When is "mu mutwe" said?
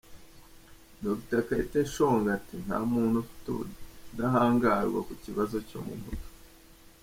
5.85-6.29